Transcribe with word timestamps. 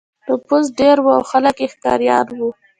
نفوس 0.27 0.65
ډېر 0.79 0.97
لږ 0.99 1.05
و 1.05 1.13
او 1.17 1.21
خلک 1.31 1.55
یې 1.61 1.67
ښکاریان 1.73 2.27
وو. 2.39 2.49